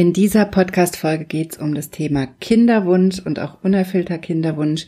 [0.00, 4.86] In dieser Podcast-Folge geht es um das Thema Kinderwunsch und auch unerfüllter Kinderwunsch.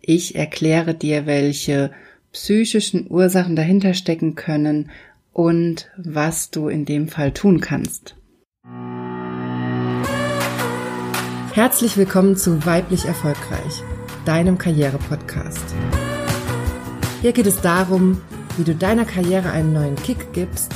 [0.00, 1.90] Ich erkläre dir, welche
[2.30, 4.92] psychischen Ursachen dahinter stecken können
[5.32, 8.14] und was du in dem Fall tun kannst.
[11.52, 13.82] Herzlich willkommen zu Weiblich Erfolgreich,
[14.24, 15.74] deinem Karriere-Podcast.
[17.22, 18.20] Hier geht es darum,
[18.56, 20.72] wie du deiner Karriere einen neuen Kick gibst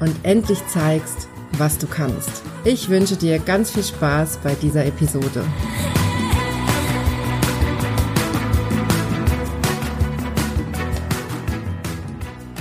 [0.00, 2.42] und endlich zeigst, was du kannst.
[2.64, 5.44] Ich wünsche dir ganz viel Spaß bei dieser Episode.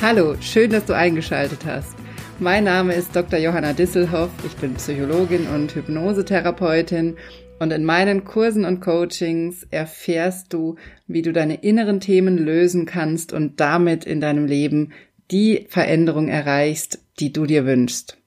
[0.01, 1.95] Hallo, schön, dass du eingeschaltet hast.
[2.39, 3.39] Mein Name ist Dr.
[3.39, 4.29] Johanna Disselhoff.
[4.45, 7.15] Ich bin Psychologin und Hypnosetherapeutin
[7.59, 10.75] und in meinen Kursen und Coachings erfährst du,
[11.07, 14.91] wie du deine inneren Themen lösen kannst und damit in deinem Leben
[15.31, 18.17] die Veränderung erreichst, die du dir wünschst.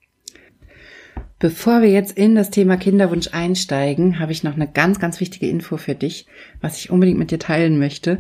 [1.41, 5.48] Bevor wir jetzt in das Thema Kinderwunsch einsteigen, habe ich noch eine ganz, ganz wichtige
[5.48, 6.27] Info für dich,
[6.61, 8.19] was ich unbedingt mit dir teilen möchte.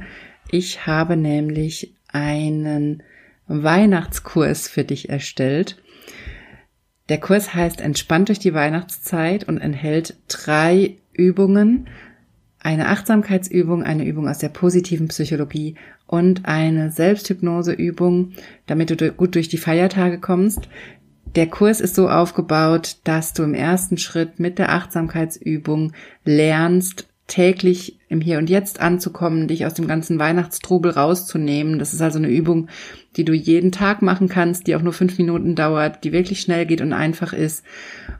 [0.52, 3.02] Ich habe nämlich einen
[3.48, 5.82] Weihnachtskurs für dich erstellt.
[7.08, 11.88] Der Kurs heißt Entspannt durch die Weihnachtszeit und enthält drei Übungen,
[12.60, 18.32] eine Achtsamkeitsübung, eine Übung aus der positiven Psychologie und eine Selbsthypnoseübung,
[18.66, 20.68] damit du gut durch die Feiertage kommst.
[21.34, 25.92] Der Kurs ist so aufgebaut, dass du im ersten Schritt mit der Achtsamkeitsübung
[26.24, 31.78] lernst, täglich im Hier und Jetzt anzukommen, dich aus dem ganzen Weihnachtstrubel rauszunehmen.
[31.78, 32.68] Das ist also eine Übung,
[33.16, 36.64] die du jeden Tag machen kannst, die auch nur fünf Minuten dauert, die wirklich schnell
[36.64, 37.64] geht und einfach ist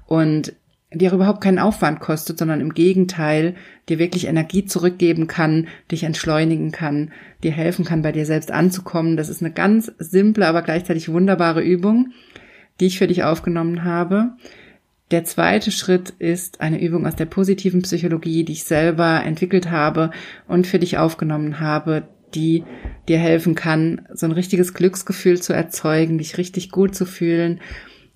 [0.06, 0.52] und
[0.92, 3.56] die auch überhaupt keinen Aufwand kostet, sondern im Gegenteil
[3.88, 9.16] dir wirklich Energie zurückgeben kann, dich entschleunigen kann, dir helfen kann, bei dir selbst anzukommen.
[9.16, 12.12] Das ist eine ganz simple, aber gleichzeitig wunderbare Übung
[12.80, 14.32] die ich für dich aufgenommen habe.
[15.10, 20.10] Der zweite Schritt ist eine Übung aus der positiven Psychologie, die ich selber entwickelt habe
[20.46, 22.64] und für dich aufgenommen habe, die
[23.08, 27.60] dir helfen kann, so ein richtiges Glücksgefühl zu erzeugen, dich richtig gut zu fühlen.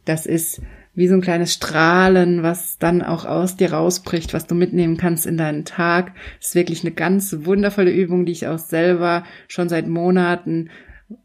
[0.05, 0.61] Das ist
[0.95, 5.25] wie so ein kleines Strahlen, was dann auch aus dir rausbricht, was du mitnehmen kannst
[5.25, 6.13] in deinen Tag.
[6.39, 10.69] Das ist wirklich eine ganz wundervolle Übung, die ich auch selber schon seit Monaten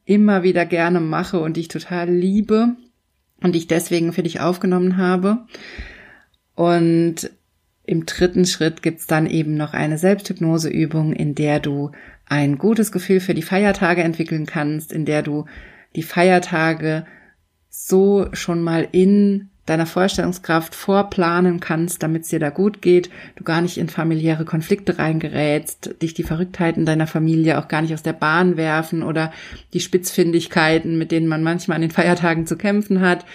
[0.05, 2.77] immer wieder gerne mache und die ich total liebe
[3.41, 5.45] und ich deswegen für dich aufgenommen habe.
[6.55, 7.29] Und
[7.83, 11.91] im dritten Schritt gibt's dann eben noch eine Selbsthypnoseübung, in der du
[12.25, 15.45] ein gutes Gefühl für die Feiertage entwickeln kannst, in der du
[15.95, 17.05] die Feiertage
[17.69, 23.43] so schon mal in deiner Vorstellungskraft vorplanen kannst, damit es dir da gut geht, du
[23.43, 28.01] gar nicht in familiäre Konflikte reingerätst, dich die Verrücktheiten deiner Familie auch gar nicht aus
[28.01, 29.31] der Bahn werfen oder
[29.73, 33.25] die Spitzfindigkeiten, mit denen man manchmal an den Feiertagen zu kämpfen hat,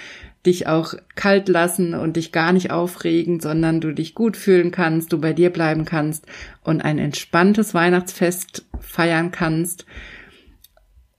[0.47, 5.13] dich auch kalt lassen und dich gar nicht aufregen, sondern du dich gut fühlen kannst,
[5.13, 6.27] du bei dir bleiben kannst
[6.65, 9.87] und ein entspanntes Weihnachtsfest feiern kannst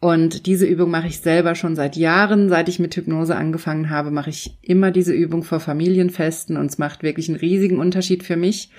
[0.03, 2.49] und diese Übung mache ich selber schon seit Jahren.
[2.49, 6.77] Seit ich mit Hypnose angefangen habe, mache ich immer diese Übung vor Familienfesten und es
[6.77, 8.69] macht wirklich einen riesigen Unterschied für mich.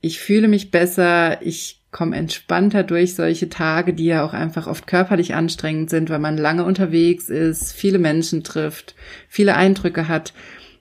[0.00, 4.88] Ich fühle mich besser, ich komme entspannter durch solche Tage, die ja auch einfach oft
[4.88, 8.96] körperlich anstrengend sind, weil man lange unterwegs ist, viele Menschen trifft,
[9.28, 10.34] viele Eindrücke hat.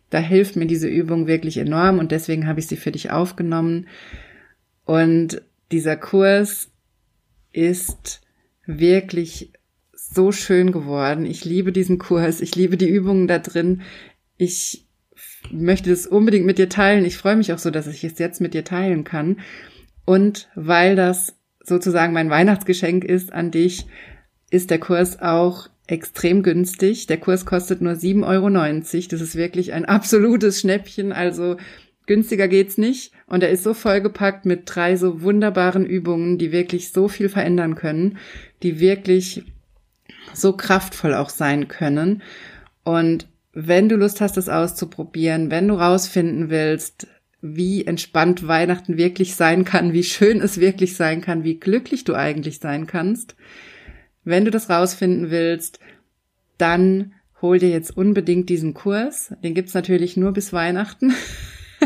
[0.09, 3.87] Da hilft mir diese Übung wirklich enorm und deswegen habe ich sie für dich aufgenommen.
[4.85, 6.71] Und dieser Kurs
[7.51, 8.21] ist
[8.65, 9.53] wirklich
[9.93, 11.25] so schön geworden.
[11.25, 12.41] Ich liebe diesen Kurs.
[12.41, 13.81] Ich liebe die Übungen da drin.
[14.37, 14.87] Ich
[15.51, 17.05] möchte das unbedingt mit dir teilen.
[17.05, 19.39] Ich freue mich auch so, dass ich es jetzt mit dir teilen kann.
[20.05, 23.85] Und weil das sozusagen mein Weihnachtsgeschenk ist an dich,
[24.49, 27.07] ist der Kurs auch extrem günstig.
[27.07, 29.09] Der Kurs kostet nur 7,90 Euro.
[29.09, 31.11] Das ist wirklich ein absolutes Schnäppchen.
[31.11, 31.57] Also
[32.05, 33.13] günstiger geht's nicht.
[33.27, 37.75] Und er ist so vollgepackt mit drei so wunderbaren Übungen, die wirklich so viel verändern
[37.75, 38.17] können,
[38.63, 39.43] die wirklich
[40.33, 42.21] so kraftvoll auch sein können.
[42.83, 47.07] Und wenn du Lust hast, das auszuprobieren, wenn du rausfinden willst,
[47.41, 52.13] wie entspannt Weihnachten wirklich sein kann, wie schön es wirklich sein kann, wie glücklich du
[52.13, 53.35] eigentlich sein kannst,
[54.23, 55.79] wenn du das rausfinden willst,
[56.57, 59.33] dann hol dir jetzt unbedingt diesen Kurs.
[59.43, 61.13] Den gibt's natürlich nur bis Weihnachten.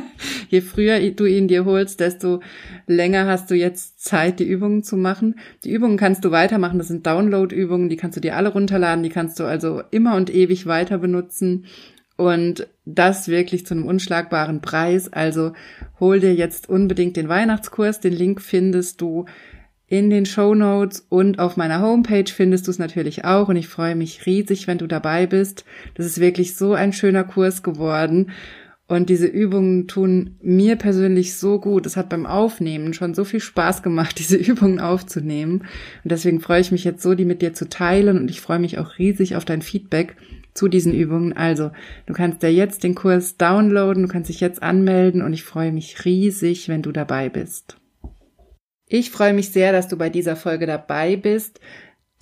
[0.49, 2.41] je früher du ihn dir holst, desto
[2.87, 5.35] länger hast du jetzt Zeit, die Übungen zu machen.
[5.63, 6.77] Die Übungen kannst du weitermachen.
[6.77, 9.03] Das sind Download-Übungen, die kannst du dir alle runterladen.
[9.03, 11.65] Die kannst du also immer und ewig weiter benutzen.
[12.17, 15.11] Und das wirklich zu einem unschlagbaren Preis.
[15.11, 15.53] Also
[15.99, 17.99] hol dir jetzt unbedingt den Weihnachtskurs.
[17.99, 19.25] Den Link findest du
[19.87, 23.67] in den Show Notes und auf meiner Homepage findest du es natürlich auch und ich
[23.67, 25.63] freue mich riesig, wenn du dabei bist.
[25.93, 28.31] Das ist wirklich so ein schöner Kurs geworden
[28.87, 31.87] Und diese Übungen tun mir persönlich so gut.
[31.87, 35.61] Es hat beim Aufnehmen schon so viel Spaß gemacht, diese Übungen aufzunehmen.
[36.03, 38.17] Und deswegen freue ich mich jetzt so, die mit dir zu teilen.
[38.17, 40.15] Und ich freue mich auch riesig auf dein Feedback
[40.53, 41.33] zu diesen Übungen.
[41.33, 41.71] Also,
[42.05, 45.71] du kannst ja jetzt den Kurs downloaden, du kannst dich jetzt anmelden und ich freue
[45.71, 47.77] mich riesig, wenn du dabei bist.
[48.87, 51.59] Ich freue mich sehr, dass du bei dieser Folge dabei bist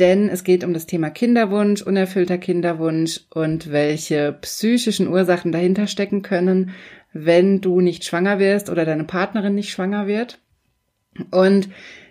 [0.04, 6.24] denn es geht um das Thema Kinderwunsch, unerfüllter Kinderwunsch und welche psychischen Ursachen dahinter stecken
[6.24, 6.72] können,
[7.14, 10.40] wenn du nicht schwanger wirst oder deine Partnerin nicht schwanger wird.
[11.32, 11.70] Und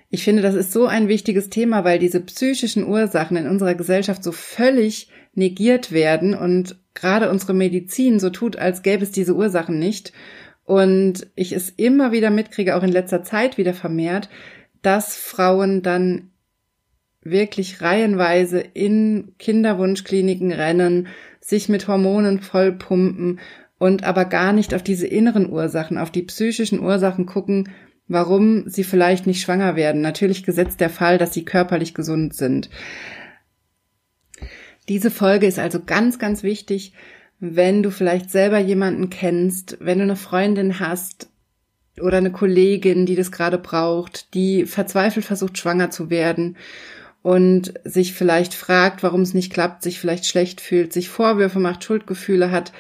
[0.09, 4.25] ich finde, das ist so ein wichtiges Thema, weil diese psychischen Ursachen in unserer Gesellschaft
[4.25, 9.79] so völlig negiert werden und gerade unsere Medizin so tut, als gäbe es diese Ursachen
[9.79, 10.15] nicht.
[10.65, 14.31] Und ich es immer wieder mitkriege, auch in letzter Zeit wieder vermehrt,
[14.81, 16.32] dass Frauen dann
[17.23, 21.09] wirklich reihenweise in Kinderwunschkliniken rennen,
[21.41, 23.41] sich mit Hormonen vollpumpen
[23.79, 27.71] und aber gar nicht auf diese inneren Ursachen, auf die psychischen Ursachen gucken,
[28.09, 30.01] warum sie vielleicht nicht schwanger werden.
[30.01, 32.71] Natürlich gesetzt der Fall, dass sie körperlich gesund sind.
[34.89, 36.93] Diese Folge ist also ganz, ganz wichtig,
[37.39, 41.29] wenn du vielleicht selber jemanden kennst, wenn du eine Freundin hast
[42.01, 46.57] oder eine Kollegin, die das gerade braucht, die verzweifelt versucht, schwanger zu werden
[47.23, 51.85] und sich vielleicht fragt, warum es nicht klappt, sich vielleicht schlecht fühlt, sich Vorwürfe macht,
[51.85, 52.73] Schuldgefühle hat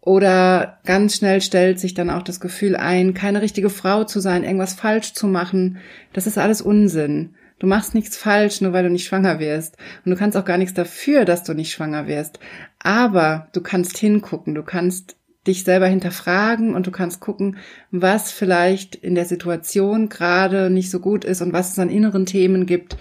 [0.00, 4.42] oder ganz schnell stellt sich dann auch das Gefühl ein, keine richtige Frau zu sein,
[4.42, 5.78] irgendwas falsch zu machen.
[6.14, 7.34] Das ist alles Unsinn.
[7.58, 9.76] Du machst nichts falsch, nur weil du nicht schwanger wirst.
[10.04, 12.38] Und du kannst auch gar nichts dafür, dass du nicht schwanger wirst.
[12.78, 15.16] Aber du kannst hingucken, du kannst
[15.46, 17.58] dich selber hinterfragen und du kannst gucken,
[17.90, 22.26] was vielleicht in der Situation gerade nicht so gut ist und was es an inneren
[22.26, 22.96] Themen gibt,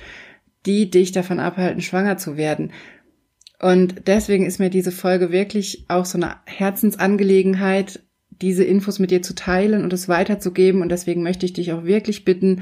[0.68, 2.72] die dich davon abhalten, schwanger zu werden.
[3.60, 9.24] Und deswegen ist mir diese Folge wirklich auch so eine Herzensangelegenheit, diese Infos mit dir
[9.24, 10.81] zu teilen und es weiterzugeben.
[10.81, 12.62] Und deswegen möchte ich dich auch wirklich bitten,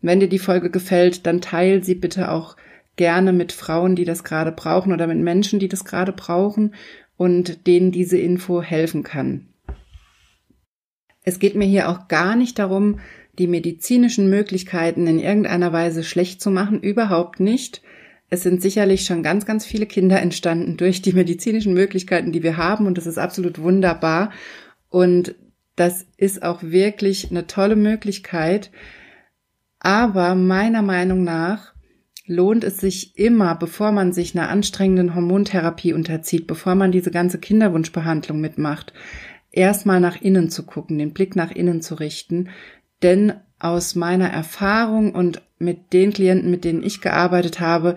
[0.00, 2.56] wenn dir die Folge gefällt, dann teil sie bitte auch
[2.96, 6.74] gerne mit Frauen, die das gerade brauchen oder mit Menschen, die das gerade brauchen
[7.16, 9.48] und denen diese Info helfen kann.
[11.22, 12.98] Es geht mir hier auch gar nicht darum,
[13.40, 17.80] die medizinischen Möglichkeiten in irgendeiner Weise schlecht zu machen, überhaupt nicht.
[18.28, 22.58] Es sind sicherlich schon ganz, ganz viele Kinder entstanden durch die medizinischen Möglichkeiten, die wir
[22.58, 24.30] haben und das ist absolut wunderbar
[24.90, 25.34] und
[25.74, 28.70] das ist auch wirklich eine tolle Möglichkeit.
[29.78, 31.72] Aber meiner Meinung nach
[32.26, 37.38] lohnt es sich immer, bevor man sich einer anstrengenden Hormontherapie unterzieht, bevor man diese ganze
[37.38, 38.92] Kinderwunschbehandlung mitmacht,
[39.50, 42.50] erstmal nach innen zu gucken, den Blick nach innen zu richten,
[43.02, 47.96] denn aus meiner Erfahrung und mit den Klienten, mit denen ich gearbeitet habe,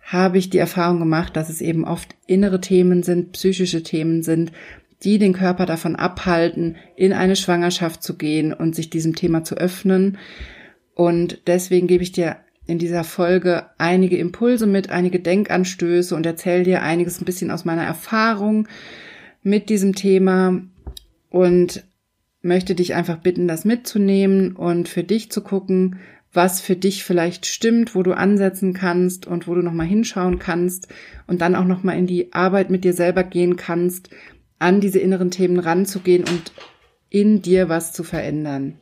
[0.00, 4.52] habe ich die Erfahrung gemacht, dass es eben oft innere Themen sind, psychische Themen sind,
[5.02, 9.56] die den Körper davon abhalten, in eine Schwangerschaft zu gehen und sich diesem Thema zu
[9.56, 10.18] öffnen.
[10.94, 12.36] Und deswegen gebe ich dir
[12.66, 17.64] in dieser Folge einige Impulse mit, einige Denkanstöße und erzähle dir einiges ein bisschen aus
[17.64, 18.66] meiner Erfahrung
[19.42, 20.60] mit diesem Thema
[21.30, 21.84] und
[22.42, 25.98] möchte dich einfach bitten, das mitzunehmen und für dich zu gucken,
[26.32, 30.88] was für dich vielleicht stimmt, wo du ansetzen kannst und wo du nochmal hinschauen kannst
[31.26, 34.10] und dann auch nochmal in die Arbeit mit dir selber gehen kannst,
[34.58, 36.52] an diese inneren Themen ranzugehen und
[37.08, 38.78] in dir was zu verändern.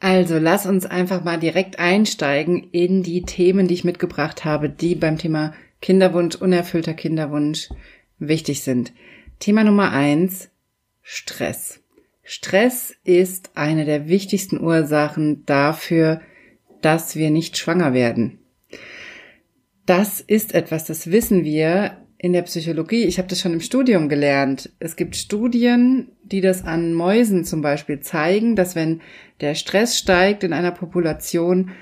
[0.00, 4.94] Also lass uns einfach mal direkt einsteigen in die Themen, die ich mitgebracht habe, die
[4.96, 7.68] beim Thema Kinderwunsch, unerfüllter Kinderwunsch
[8.18, 8.92] wichtig sind.
[9.38, 10.50] Thema Nummer eins,
[11.02, 11.81] Stress.
[12.22, 16.20] Stress ist eine der wichtigsten Ursachen dafür,
[16.80, 18.38] dass wir nicht schwanger werden.
[19.86, 23.02] Das ist etwas, das wissen wir in der Psychologie.
[23.04, 24.70] Ich habe das schon im Studium gelernt.
[24.78, 29.00] Es gibt Studien, die das an Mäusen zum Beispiel zeigen, dass wenn
[29.40, 31.72] der Stress steigt in einer Population,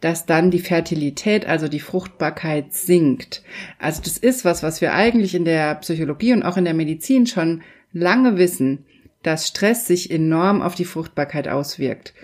[0.00, 3.44] dass dann die Fertilität, also die Fruchtbarkeit sinkt.
[3.78, 7.26] Also das ist was, was wir eigentlich in der Psychologie und auch in der Medizin
[7.28, 8.84] schon lange wissen
[9.24, 12.14] dass Stress sich enorm auf die Fruchtbarkeit auswirkt.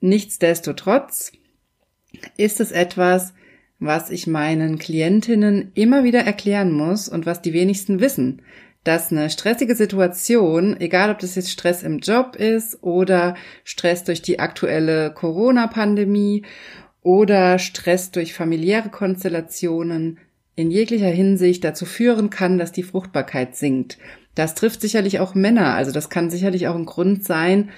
[0.00, 1.32] Nichtsdestotrotz
[2.36, 3.34] ist es etwas,
[3.78, 8.42] was ich meinen Klientinnen immer wieder erklären muss und was die wenigsten wissen,
[8.84, 13.34] dass eine stressige Situation, egal ob das jetzt Stress im Job ist oder
[13.64, 16.44] Stress durch die aktuelle Corona-Pandemie
[17.02, 20.18] oder Stress durch familiäre Konstellationen,
[20.56, 23.98] in jeglicher Hinsicht dazu führen kann, dass die Fruchtbarkeit sinkt.
[24.40, 25.74] Das trifft sicherlich auch Männer.
[25.74, 27.68] Also das kann sicherlich auch ein Grund sein,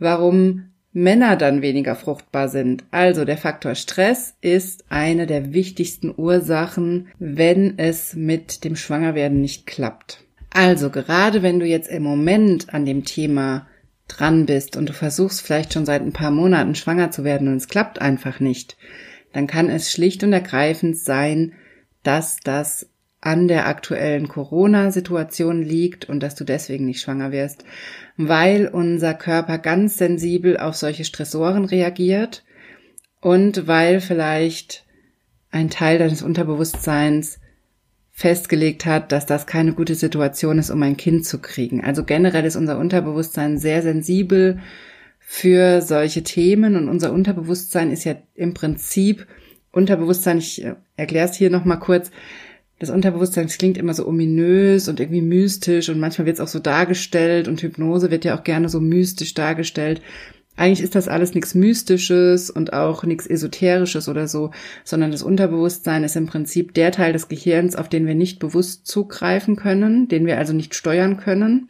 [0.00, 2.82] warum Männer dann weniger fruchtbar sind.
[2.90, 9.68] Also der Faktor Stress ist eine der wichtigsten Ursachen, wenn es mit dem Schwangerwerden nicht
[9.68, 10.24] klappt.
[10.50, 13.68] Also gerade wenn du jetzt im Moment an dem Thema
[14.08, 17.58] dran bist und du versuchst vielleicht schon seit ein paar Monaten schwanger zu werden und
[17.58, 18.76] es klappt einfach nicht,
[19.32, 21.52] dann kann es schlicht und ergreifend sein,
[22.02, 22.88] dass das
[23.20, 27.64] an der aktuellen Corona-Situation liegt und dass du deswegen nicht schwanger wirst,
[28.16, 32.44] weil unser Körper ganz sensibel auf solche Stressoren reagiert
[33.20, 34.84] und weil vielleicht
[35.50, 37.40] ein Teil deines Unterbewusstseins
[38.12, 41.82] festgelegt hat, dass das keine gute Situation ist, um ein Kind zu kriegen.
[41.82, 44.60] Also generell ist unser Unterbewusstsein sehr sensibel
[45.20, 49.26] für solche Themen und unser Unterbewusstsein ist ja im Prinzip
[49.70, 52.10] Unterbewusstsein, ich äh, erkläre es hier nochmal kurz,
[52.78, 56.48] das Unterbewusstsein das klingt immer so ominös und irgendwie mystisch und manchmal wird es auch
[56.48, 60.00] so dargestellt und Hypnose wird ja auch gerne so mystisch dargestellt.
[60.56, 64.50] Eigentlich ist das alles nichts Mystisches und auch nichts Esoterisches oder so,
[64.82, 68.86] sondern das Unterbewusstsein ist im Prinzip der Teil des Gehirns, auf den wir nicht bewusst
[68.86, 71.68] zugreifen können, den wir also nicht steuern können.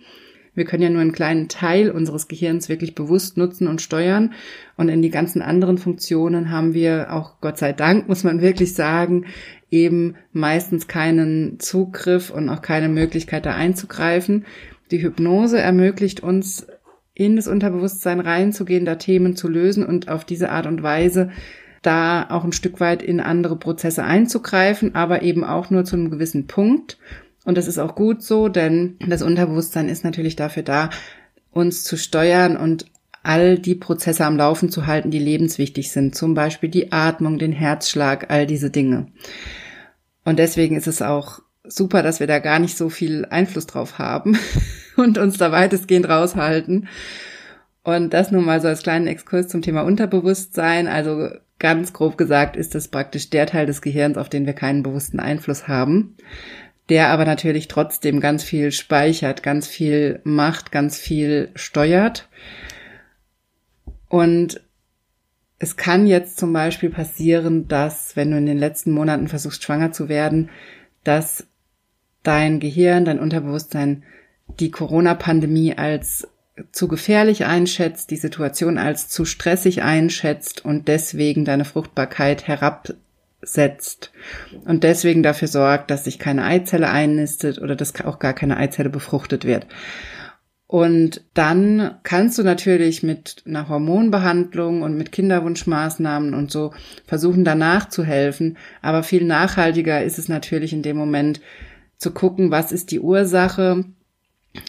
[0.58, 4.34] Wir können ja nur einen kleinen Teil unseres Gehirns wirklich bewusst nutzen und steuern.
[4.76, 8.74] Und in die ganzen anderen Funktionen haben wir auch, Gott sei Dank, muss man wirklich
[8.74, 9.26] sagen,
[9.70, 14.46] eben meistens keinen Zugriff und auch keine Möglichkeit da einzugreifen.
[14.90, 16.66] Die Hypnose ermöglicht uns
[17.14, 21.30] in das Unterbewusstsein reinzugehen, da Themen zu lösen und auf diese Art und Weise
[21.82, 26.10] da auch ein Stück weit in andere Prozesse einzugreifen, aber eben auch nur zu einem
[26.10, 26.98] gewissen Punkt.
[27.48, 30.90] Und das ist auch gut so, denn das Unterbewusstsein ist natürlich dafür da,
[31.50, 32.84] uns zu steuern und
[33.22, 36.14] all die Prozesse am Laufen zu halten, die lebenswichtig sind.
[36.14, 39.06] Zum Beispiel die Atmung, den Herzschlag, all diese Dinge.
[40.26, 43.98] Und deswegen ist es auch super, dass wir da gar nicht so viel Einfluss drauf
[43.98, 44.36] haben
[44.98, 46.86] und uns da weitestgehend raushalten.
[47.82, 50.86] Und das nun mal so als kleinen Exkurs zum Thema Unterbewusstsein.
[50.86, 54.82] Also ganz grob gesagt ist das praktisch der Teil des Gehirns, auf den wir keinen
[54.82, 56.14] bewussten Einfluss haben,
[56.88, 62.28] der aber natürlich trotzdem ganz viel speichert, ganz viel macht, ganz viel steuert.
[64.08, 64.60] Und
[65.58, 69.92] es kann jetzt zum Beispiel passieren, dass, wenn du in den letzten Monaten versuchst, schwanger
[69.92, 70.50] zu werden,
[71.04, 71.46] dass
[72.22, 74.04] dein Gehirn, dein Unterbewusstsein
[74.60, 76.28] die Corona-Pandemie als
[76.72, 82.48] zu gefährlich einschätzt, die Situation als zu stressig einschätzt und deswegen deine Fruchtbarkeit
[83.40, 84.12] herabsetzt
[84.64, 88.90] und deswegen dafür sorgt, dass sich keine Eizelle einnistet oder dass auch gar keine Eizelle
[88.90, 89.66] befruchtet wird.
[90.66, 96.72] Und dann kannst du natürlich mit einer Hormonbehandlung und mit Kinderwunschmaßnahmen und so
[97.06, 98.58] versuchen, danach zu helfen.
[98.82, 101.40] Aber viel nachhaltiger ist es natürlich in dem Moment
[101.96, 103.86] zu gucken, was ist die Ursache,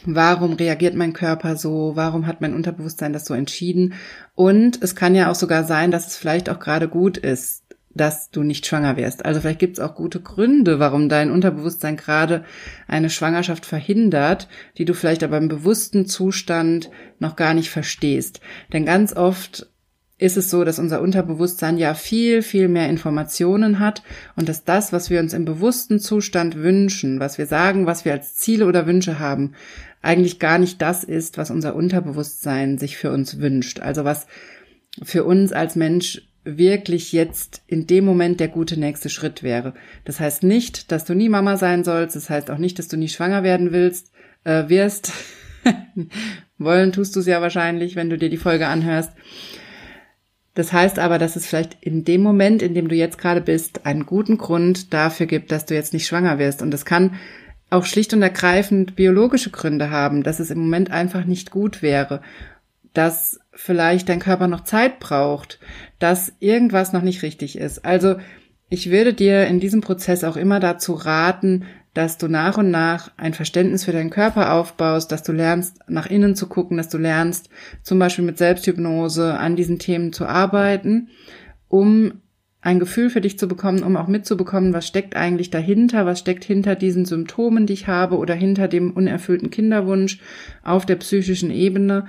[0.06, 3.94] warum reagiert mein Körper so, warum hat mein Unterbewusstsein das so entschieden.
[4.36, 8.30] Und es kann ja auch sogar sein, dass es vielleicht auch gerade gut ist, dass
[8.30, 9.26] du nicht schwanger wirst.
[9.26, 12.44] Also vielleicht gibt es auch gute Gründe, warum dein Unterbewusstsein gerade
[12.88, 18.42] eine Schwangerschaft verhindert, die du vielleicht aber im bewussten Zustand noch gar nicht verstehst.
[18.72, 19.68] Denn ganz oft
[20.20, 24.04] ist es so, dass unser Unterbewusstsein ja viel, viel mehr Informationen hat
[24.36, 28.12] und dass das, was wir uns im bewussten Zustand wünschen, was wir sagen, was wir
[28.12, 29.54] als Ziele oder Wünsche haben,
[30.02, 33.80] eigentlich gar nicht das ist, was unser Unterbewusstsein sich für uns wünscht.
[33.80, 34.28] Also was
[35.04, 39.74] für uns als Mensch wirklich jetzt in dem Moment der gute nächste Schritt wäre.
[40.06, 42.16] Das heißt nicht, dass du nie Mama sein sollst.
[42.16, 44.12] Das heißt auch nicht, dass du nie schwanger werden willst,
[44.44, 45.12] äh, wirst.
[46.58, 49.12] Wollen tust du es ja wahrscheinlich, wenn du dir die Folge anhörst.
[50.56, 53.86] Das heißt aber, dass es vielleicht in dem Moment, in dem du jetzt gerade bist,
[53.86, 56.62] einen guten Grund dafür gibt, dass du jetzt nicht schwanger wirst.
[56.62, 57.16] Und es kann
[57.70, 62.22] auch schlicht und ergreifend biologische Gründe haben, dass es im Moment einfach nicht gut wäre,
[62.94, 65.60] dass vielleicht dein Körper noch Zeit braucht,
[66.00, 67.86] dass irgendwas noch nicht richtig ist.
[67.86, 68.16] Also
[68.70, 73.12] ich würde dir in diesem Prozess auch immer dazu raten, dass du nach und nach
[73.18, 76.98] ein Verständnis für deinen Körper aufbaust, dass du lernst, nach innen zu gucken, dass du
[76.98, 77.50] lernst,
[77.82, 81.10] zum Beispiel mit Selbsthypnose an diesen Themen zu arbeiten,
[81.68, 82.22] um
[82.62, 86.44] ein Gefühl für dich zu bekommen, um auch mitzubekommen, was steckt eigentlich dahinter, was steckt
[86.44, 90.20] hinter diesen Symptomen, die ich habe oder hinter dem unerfüllten Kinderwunsch
[90.64, 92.06] auf der psychischen Ebene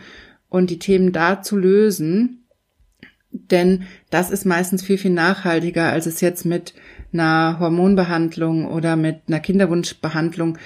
[0.49, 2.40] und die Themen da zu lösen.
[3.33, 6.75] Denn das ist meistens viel, viel nachhaltiger, als es jetzt mit
[7.13, 10.59] einer Hormonbehandlung oder mit einer Kinderwunschbehandlung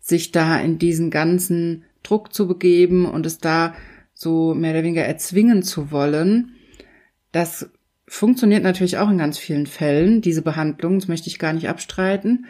[0.00, 3.74] sich da in diesen ganzen Druck zu begeben und es da
[4.14, 6.52] so mehr oder weniger erzwingen zu wollen.
[7.30, 7.70] Das
[8.06, 12.46] funktioniert natürlich auch in ganz vielen Fällen, diese Behandlung, das möchte ich gar nicht abstreiten.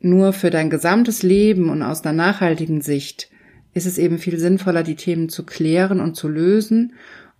[0.00, 3.30] Nur für dein gesamtes Leben und aus einer nachhaltigen Sicht
[3.74, 6.94] ist es eben viel sinnvoller, die Themen zu klären und zu lösen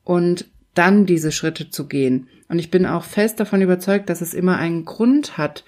[0.05, 2.29] und dann diese Schritte zu gehen.
[2.49, 5.65] Und ich bin auch fest davon überzeugt, dass es immer einen Grund hat,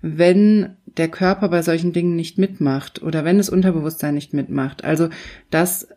[0.00, 4.84] wenn der Körper bei solchen Dingen nicht mitmacht oder wenn das Unterbewusstsein nicht mitmacht.
[4.84, 5.08] Also,
[5.50, 5.88] dass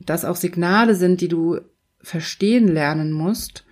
[0.00, 1.60] das auch Signale sind, die du
[2.02, 3.64] verstehen lernen musst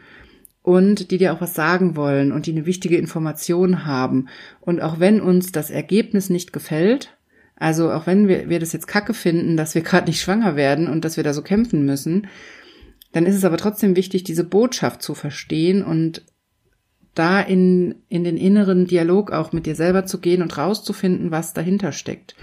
[0.62, 4.28] und die dir auch was sagen wollen und die eine wichtige Information haben.
[4.60, 7.16] Und auch wenn uns das Ergebnis nicht gefällt,
[7.56, 10.86] also auch wenn wir, wir das jetzt kacke finden, dass wir gerade nicht schwanger werden
[10.88, 12.28] und dass wir da so kämpfen müssen,
[13.18, 16.22] dann ist es aber trotzdem wichtig, diese Botschaft zu verstehen und
[17.16, 21.52] da in, in den inneren Dialog auch mit dir selber zu gehen und rauszufinden, was
[21.52, 22.36] dahinter steckt.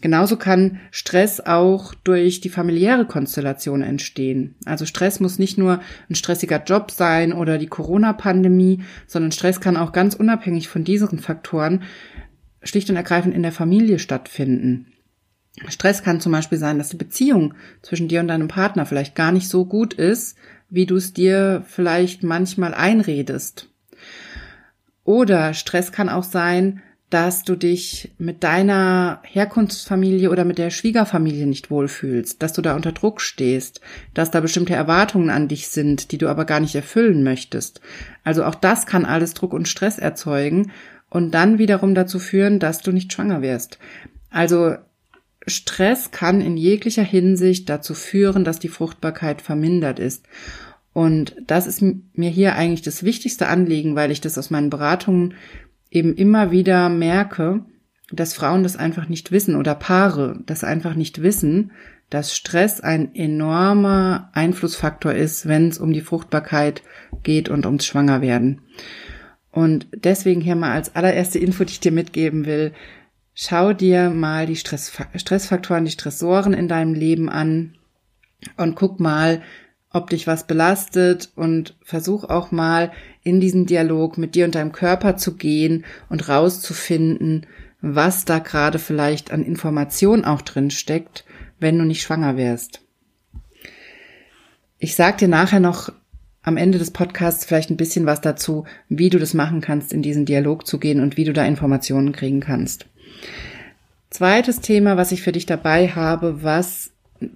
[0.00, 4.54] Genauso kann Stress auch durch die familiäre Konstellation entstehen.
[4.64, 9.76] Also Stress muss nicht nur ein stressiger Job sein oder die Corona-Pandemie, sondern Stress kann
[9.76, 11.82] auch ganz unabhängig von diesen Faktoren
[12.62, 14.93] schlicht und ergreifend in der Familie stattfinden.
[15.68, 19.32] Stress kann zum Beispiel sein, dass die Beziehung zwischen dir und deinem Partner vielleicht gar
[19.32, 20.36] nicht so gut ist,
[20.68, 23.68] wie du es dir vielleicht manchmal einredest.
[25.04, 31.46] Oder Stress kann auch sein, dass du dich mit deiner Herkunftsfamilie oder mit der Schwiegerfamilie
[31.46, 33.80] nicht wohlfühlst, dass du da unter Druck stehst,
[34.14, 37.80] dass da bestimmte Erwartungen an dich sind, die du aber gar nicht erfüllen möchtest.
[38.24, 40.72] Also auch das kann alles Druck und Stress erzeugen
[41.08, 43.78] und dann wiederum dazu führen, dass du nicht schwanger wirst.
[44.30, 44.74] Also
[45.46, 50.24] Stress kann in jeglicher Hinsicht dazu führen, dass die Fruchtbarkeit vermindert ist.
[50.92, 55.34] Und das ist mir hier eigentlich das wichtigste Anliegen, weil ich das aus meinen Beratungen
[55.90, 57.64] eben immer wieder merke,
[58.12, 61.72] dass Frauen das einfach nicht wissen oder Paare das einfach nicht wissen,
[62.10, 66.82] dass Stress ein enormer Einflussfaktor ist, wenn es um die Fruchtbarkeit
[67.22, 68.60] geht und ums Schwangerwerden.
[69.50, 72.72] Und deswegen hier mal als allererste Info, die ich dir mitgeben will,
[73.34, 77.74] schau dir mal die Stress, Stressfaktoren, die Stressoren in deinem Leben an
[78.56, 79.42] und guck mal,
[79.90, 84.72] ob dich was belastet und versuch auch mal in diesen Dialog mit dir und deinem
[84.72, 87.46] Körper zu gehen und rauszufinden,
[87.80, 91.24] was da gerade vielleicht an Information auch drin steckt,
[91.60, 92.80] wenn du nicht schwanger wärst.
[94.78, 95.92] Ich sag dir nachher noch
[96.42, 100.02] am Ende des Podcasts vielleicht ein bisschen was dazu, wie du das machen kannst, in
[100.02, 102.86] diesen Dialog zu gehen und wie du da Informationen kriegen kannst.
[104.10, 106.92] Zweites Thema, was ich für dich dabei habe, was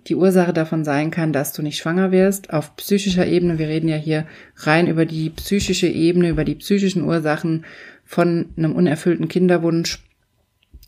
[0.07, 3.59] die Ursache davon sein kann, dass du nicht schwanger wirst, auf psychischer Ebene.
[3.59, 7.64] Wir reden ja hier rein über die psychische Ebene, über die psychischen Ursachen
[8.05, 10.05] von einem unerfüllten Kinderwunsch.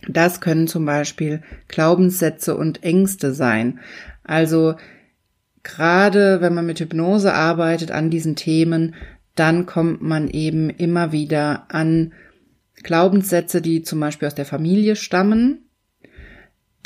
[0.09, 3.81] Das können zum Beispiel Glaubenssätze und Ängste sein.
[4.25, 4.77] Also
[5.63, 8.95] gerade wenn man mit Hypnose arbeitet an diesen Themen,
[9.35, 12.13] dann kommt man eben immer wieder an
[12.83, 15.67] Glaubenssätze, die zum Beispiel aus der Familie stammen,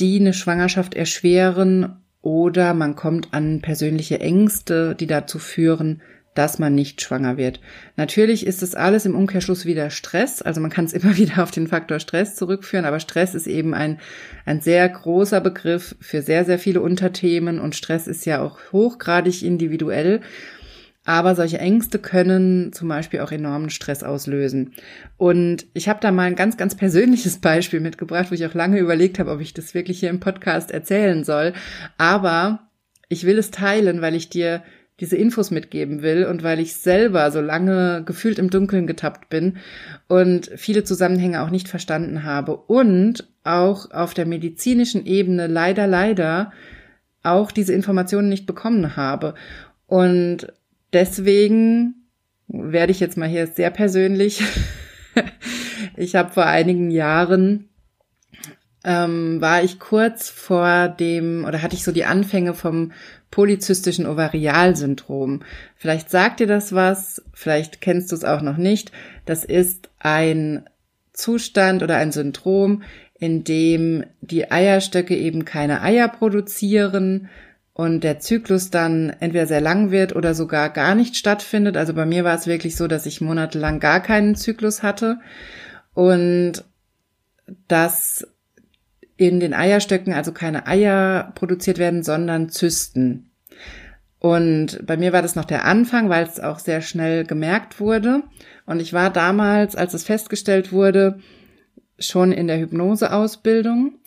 [0.00, 6.00] die eine Schwangerschaft erschweren oder man kommt an persönliche Ängste, die dazu führen,
[6.34, 7.60] dass man nicht schwanger wird.
[7.96, 10.42] Natürlich ist es alles im Umkehrschluss wieder Stress.
[10.42, 13.72] Also man kann es immer wieder auf den Faktor Stress zurückführen, aber Stress ist eben
[13.72, 14.00] ein,
[14.44, 19.42] ein sehr großer Begriff für sehr, sehr viele Unterthemen und Stress ist ja auch hochgradig
[19.42, 20.20] individuell.
[21.04, 24.72] Aber solche Ängste können zum Beispiel auch enormen Stress auslösen.
[25.18, 28.78] Und ich habe da mal ein ganz, ganz persönliches Beispiel mitgebracht, wo ich auch lange
[28.78, 31.52] überlegt habe, ob ich das wirklich hier im Podcast erzählen soll.
[31.98, 32.68] Aber
[33.08, 34.62] ich will es teilen, weil ich dir
[35.00, 39.56] diese Infos mitgeben will und weil ich selber so lange gefühlt im Dunkeln getappt bin
[40.06, 46.52] und viele Zusammenhänge auch nicht verstanden habe und auch auf der medizinischen Ebene leider, leider
[47.24, 49.34] auch diese Informationen nicht bekommen habe.
[49.86, 50.52] Und
[50.94, 52.06] deswegen
[52.48, 54.42] werde ich jetzt mal hier sehr persönlich.
[55.96, 57.68] ich habe vor einigen Jahren
[58.84, 62.92] ähm, war ich kurz vor dem oder hatte ich so die Anfänge vom
[63.30, 65.40] polyzystischen Ovarialsyndrom.
[65.74, 68.92] Vielleicht sagt dir das was, vielleicht kennst du es auch noch nicht.
[69.24, 70.68] Das ist ein
[71.12, 72.82] Zustand oder ein Syndrom,
[73.18, 77.28] in dem die Eierstöcke eben keine Eier produzieren
[77.74, 81.76] und der Zyklus dann entweder sehr lang wird oder sogar gar nicht stattfindet.
[81.76, 85.18] Also bei mir war es wirklich so, dass ich monatelang gar keinen Zyklus hatte
[85.92, 86.64] und
[87.68, 88.26] dass
[89.16, 93.30] in den Eierstöcken also keine Eier produziert werden, sondern Zysten.
[94.20, 98.22] Und bei mir war das noch der Anfang, weil es auch sehr schnell gemerkt wurde.
[98.66, 101.18] Und ich war damals, als es festgestellt wurde,
[101.98, 103.98] schon in der Hypnoseausbildung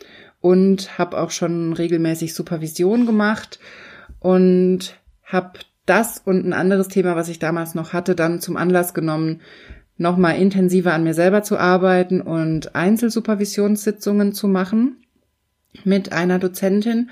[0.48, 3.60] und habe auch schon regelmäßig Supervision gemacht
[4.22, 8.94] und habe das und ein anderes Thema, was ich damals noch hatte, dann zum Anlass
[8.94, 9.42] genommen,
[9.98, 14.96] nochmal intensiver an mir selber zu arbeiten und Einzelsupervisionssitzungen zu machen
[15.84, 17.10] mit einer Dozentin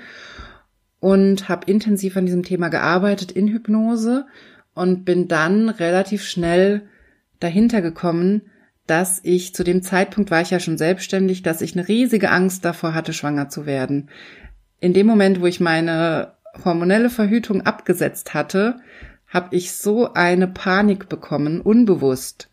[1.00, 4.24] und habe intensiv an diesem Thema gearbeitet in Hypnose
[4.74, 6.88] und bin dann relativ schnell
[7.38, 8.42] dahinter gekommen,
[8.86, 12.64] dass ich zu dem Zeitpunkt war ich ja schon selbstständig, dass ich eine riesige Angst
[12.64, 14.10] davor hatte, schwanger zu werden.
[14.80, 18.80] In dem Moment, wo ich meine hormonelle Verhütung abgesetzt hatte,
[19.26, 22.48] habe ich so eine Panik bekommen, unbewusst,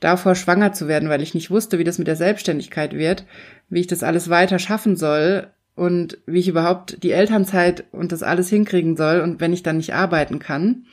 [0.00, 3.26] davor schwanger zu werden, weil ich nicht wusste, wie das mit der Selbstständigkeit wird,
[3.68, 8.22] wie ich das alles weiter schaffen soll und wie ich überhaupt die Elternzeit und das
[8.22, 10.84] alles hinkriegen soll und wenn ich dann nicht arbeiten kann,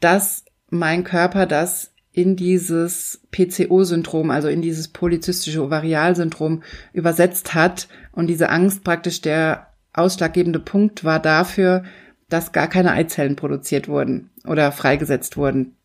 [0.00, 8.26] dass mein Körper das in dieses PCO-Syndrom, also in dieses polyzystische Ovarialsyndrom übersetzt hat und
[8.26, 11.84] diese Angst praktisch der ausschlaggebende Punkt war dafür,
[12.28, 15.76] dass gar keine Eizellen produziert wurden oder freigesetzt wurden.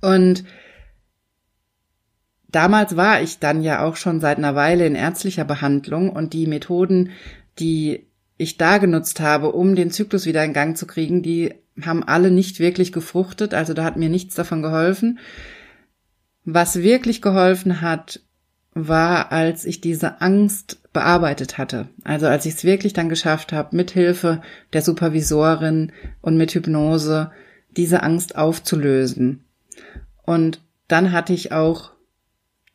[0.00, 0.44] Und
[2.48, 6.46] damals war ich dann ja auch schon seit einer Weile in ärztlicher Behandlung und die
[6.46, 7.10] Methoden,
[7.58, 12.02] die ich da genutzt habe, um den Zyklus wieder in Gang zu kriegen, die haben
[12.02, 15.18] alle nicht wirklich gefruchtet, also da hat mir nichts davon geholfen.
[16.44, 18.20] Was wirklich geholfen hat,
[18.72, 21.88] war, als ich diese Angst bearbeitet hatte.
[22.04, 27.30] Also als ich es wirklich dann geschafft habe, mit Hilfe der Supervisorin und mit Hypnose
[27.76, 29.44] diese Angst aufzulösen.
[30.24, 31.92] Und dann hatte ich auch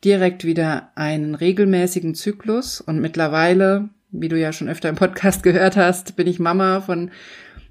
[0.04, 5.76] direkt wieder einen regelmäßigen Zyklus und mittlerweile, wie du ja schon öfter im Podcast gehört
[5.76, 7.10] hast, bin ich Mama von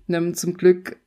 [0.07, 0.97] einem zum Glück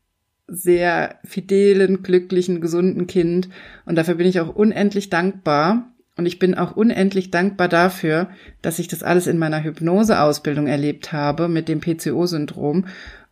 [0.48, 3.48] sehr fidelen, glücklichen, gesunden Kind
[3.84, 8.28] und dafür bin ich auch unendlich dankbar und ich bin auch unendlich dankbar dafür,
[8.60, 12.86] dass ich das alles in meiner Hypnoseausbildung erlebt habe mit dem PCO-Syndrom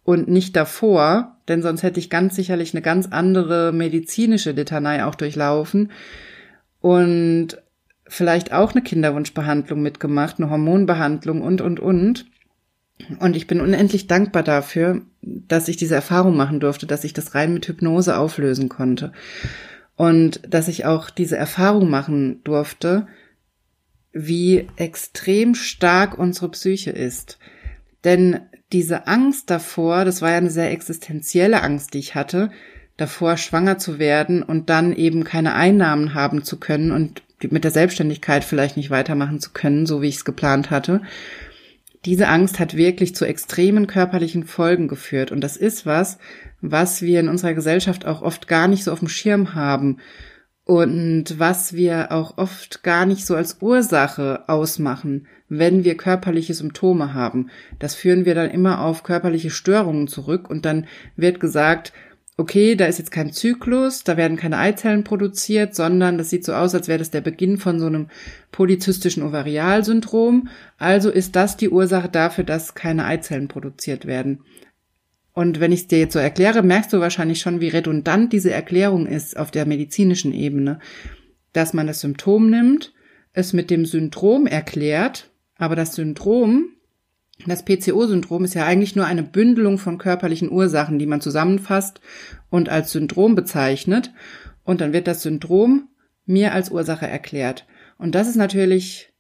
[0.05, 5.16] und nicht davor, denn sonst hätte ich ganz sicherlich eine ganz andere medizinische Litanei auch
[5.16, 5.90] durchlaufen
[6.81, 7.59] und
[8.07, 12.26] vielleicht auch eine Kinderwunschbehandlung mitgemacht, eine Hormonbehandlung und, und, und.
[13.18, 17.35] Und ich bin unendlich dankbar dafür, dass ich diese Erfahrung machen durfte, dass ich das
[17.35, 19.12] rein mit Hypnose auflösen konnte.
[19.96, 23.06] Und dass ich auch diese Erfahrung machen durfte,
[24.12, 27.38] wie extrem stark unsere Psyche ist.
[28.04, 28.40] Denn
[28.72, 32.50] diese Angst davor, das war ja eine sehr existenzielle Angst, die ich hatte,
[32.96, 37.70] davor schwanger zu werden und dann eben keine Einnahmen haben zu können und mit der
[37.70, 41.02] Selbstständigkeit vielleicht nicht weitermachen zu können, so wie ich es geplant hatte.
[42.07, 45.33] Diese Angst hat wirklich zu extremen körperlichen Folgen geführt.
[45.33, 46.19] Und das ist was,
[46.61, 49.99] was wir in unserer Gesellschaft auch oft gar nicht so auf dem Schirm haben
[50.64, 57.12] und was wir auch oft gar nicht so als Ursache ausmachen, wenn wir körperliche Symptome
[57.12, 57.51] haben.
[57.81, 61.92] Das führen wir dann immer auf körperliche Störungen zurück und dann wird gesagt,
[62.37, 66.53] okay, da ist jetzt kein Zyklus, da werden keine Eizellen produziert, sondern das sieht so
[66.53, 68.09] aus, als wäre das der Beginn von so einem
[68.53, 70.49] polyzystischen Ovarialsyndrom.
[70.77, 74.40] Also ist das die Ursache dafür, dass keine Eizellen produziert werden.
[75.33, 78.51] Und wenn ich es dir jetzt so erkläre, merkst du wahrscheinlich schon, wie redundant diese
[78.51, 80.79] Erklärung ist auf der medizinischen Ebene,
[81.53, 82.92] dass man das Symptom nimmt,
[83.33, 86.70] es mit dem Syndrom erklärt, aber das Syndrom,
[87.44, 92.01] das PCO-Syndrom ist ja eigentlich nur eine Bündelung von körperlichen Ursachen, die man zusammenfasst
[92.49, 94.12] und als Syndrom bezeichnet.
[94.64, 95.88] Und dann wird das Syndrom
[96.25, 97.66] mir als Ursache erklärt.
[97.99, 99.12] Und das ist natürlich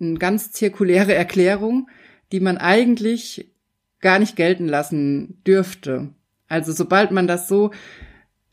[0.00, 1.88] eine ganz zirkuläre Erklärung,
[2.32, 3.52] die man eigentlich
[4.00, 6.10] gar nicht gelten lassen dürfte.
[6.46, 7.72] Also sobald man das so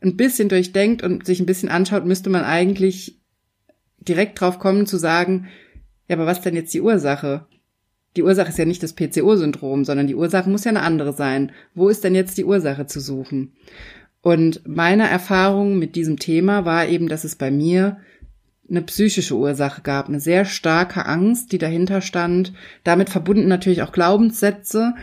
[0.02, 3.20] ein bisschen durchdenkt und sich ein bisschen anschaut, müsste man eigentlich
[3.98, 5.48] direkt drauf kommen zu sagen,
[6.08, 7.46] ja, aber was denn jetzt die Ursache?
[8.16, 11.52] Die Ursache ist ja nicht das PCO-Syndrom, sondern die Ursache muss ja eine andere sein.
[11.74, 13.52] Wo ist denn jetzt die Ursache zu suchen?
[14.22, 17.98] Und meine Erfahrung mit diesem Thema war eben, dass es bei mir
[18.68, 22.52] eine psychische Ursache gab, eine sehr starke Angst, die dahinter stand,
[22.82, 24.94] damit verbunden natürlich auch Glaubenssätze,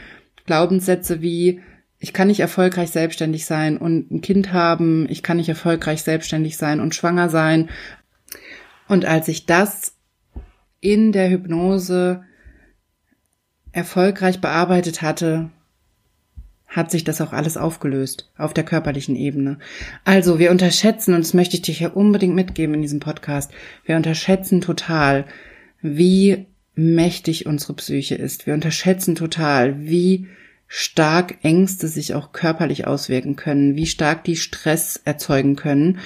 [0.46, 1.62] Glaubenssätze wie,
[2.00, 6.58] ich kann nicht erfolgreich selbstständig sein und ein Kind haben, ich kann nicht erfolgreich selbstständig
[6.58, 7.70] sein und schwanger sein.
[8.90, 9.94] Und als ich das
[10.82, 12.24] in der Hypnose
[13.74, 15.50] erfolgreich bearbeitet hatte,
[16.68, 19.60] hat sich das auch alles aufgelöst auf der körperlichen Ebene.
[20.06, 23.52] Also wir unterschätzen, und das möchte ich dir hier unbedingt mitgeben in diesem Podcast,
[23.86, 25.26] wir unterschätzen total,
[25.82, 28.48] wie mächtig unsere Psyche ist.
[28.48, 30.28] Wir unterschätzen total, wie
[30.68, 36.00] stark Ängste sich auch körperlich auswirken können, wie stark die Stress erzeugen können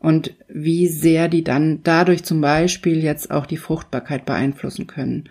[0.00, 5.28] und wie sehr die dann dadurch zum Beispiel jetzt auch die Fruchtbarkeit beeinflussen können.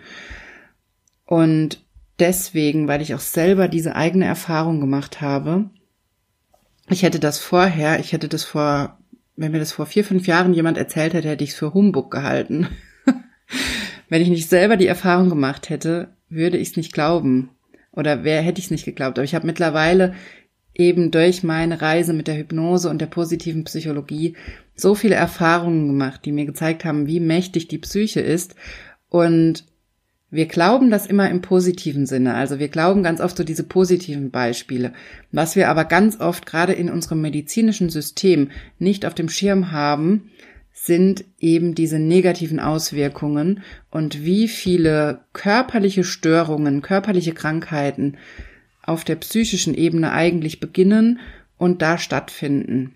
[1.28, 1.84] Und
[2.18, 5.68] deswegen, weil ich auch selber diese eigene Erfahrung gemacht habe,
[6.88, 8.98] ich hätte das vorher, ich hätte das vor,
[9.36, 12.10] wenn mir das vor vier, fünf Jahren jemand erzählt hätte, hätte ich es für Humbug
[12.10, 12.68] gehalten.
[14.08, 17.50] Wenn ich nicht selber die Erfahrung gemacht hätte, würde ich es nicht glauben.
[17.92, 19.18] Oder wer hätte ich es nicht geglaubt.
[19.18, 20.14] Aber ich habe mittlerweile
[20.74, 24.34] eben durch meine Reise mit der Hypnose und der positiven Psychologie
[24.74, 28.54] so viele Erfahrungen gemacht, die mir gezeigt haben, wie mächtig die Psyche ist.
[29.10, 29.66] Und
[30.30, 32.34] wir glauben das immer im positiven Sinne.
[32.34, 34.92] Also wir glauben ganz oft so diese positiven Beispiele.
[35.32, 40.30] Was wir aber ganz oft gerade in unserem medizinischen System nicht auf dem Schirm haben,
[40.72, 48.16] sind eben diese negativen Auswirkungen und wie viele körperliche Störungen, körperliche Krankheiten
[48.82, 51.20] auf der psychischen Ebene eigentlich beginnen
[51.56, 52.94] und da stattfinden.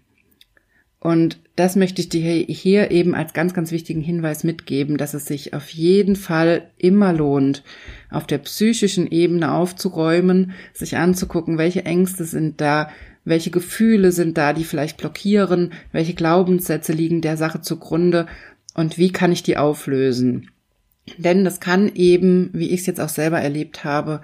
[1.03, 5.25] Und das möchte ich dir hier eben als ganz, ganz wichtigen Hinweis mitgeben, dass es
[5.25, 7.65] sich auf jeden Fall immer lohnt,
[8.09, 12.89] auf der psychischen Ebene aufzuräumen, sich anzugucken, welche Ängste sind da,
[13.25, 18.29] welche Gefühle sind da, die vielleicht blockieren, welche Glaubenssätze liegen der Sache zugrunde
[18.75, 20.53] und wie kann ich die auflösen.
[21.19, 24.21] Denn das kann eben, wie ich es jetzt auch selber erlebt habe,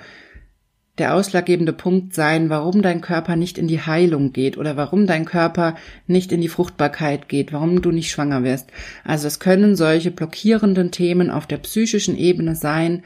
[0.99, 5.25] der ausschlaggebende Punkt sein, warum dein Körper nicht in die Heilung geht oder warum dein
[5.25, 8.71] Körper nicht in die Fruchtbarkeit geht, warum du nicht schwanger wirst.
[9.05, 13.05] Also es können solche blockierenden Themen auf der psychischen Ebene sein,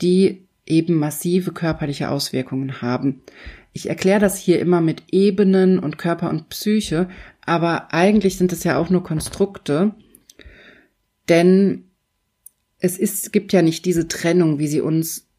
[0.00, 3.22] die eben massive körperliche Auswirkungen haben.
[3.72, 7.08] Ich erkläre das hier immer mit Ebenen und Körper und Psyche,
[7.44, 9.94] aber eigentlich sind es ja auch nur Konstrukte,
[11.28, 11.84] denn
[12.78, 15.29] es ist, gibt ja nicht diese Trennung, wie sie uns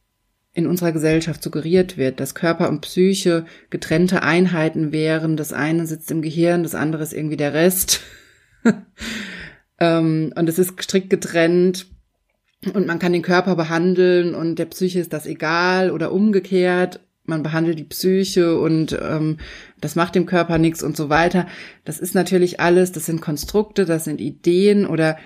[0.54, 5.38] in unserer Gesellschaft suggeriert wird, dass Körper und Psyche getrennte Einheiten wären.
[5.38, 8.02] Das eine sitzt im Gehirn, das andere ist irgendwie der Rest.
[9.80, 11.88] ähm, und es ist strikt getrennt
[12.74, 17.00] und man kann den Körper behandeln und der Psyche ist das egal oder umgekehrt.
[17.24, 19.38] Man behandelt die Psyche und ähm,
[19.80, 21.48] das macht dem Körper nichts und so weiter.
[21.86, 25.18] Das ist natürlich alles, das sind Konstrukte, das sind Ideen oder